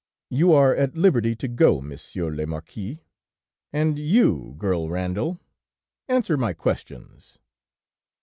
You 0.31 0.51
are 0.53 0.75
at 0.75 0.97
liberty 0.97 1.35
to 1.35 1.47
go, 1.47 1.79
Monsieur 1.79 2.31
le 2.31 2.47
Marquis, 2.47 3.03
and 3.71 3.99
you, 3.99 4.55
girl 4.57 4.89
Randal 4.89 5.39
answer 6.07 6.37
my 6.37 6.53
questions.' 6.53 7.37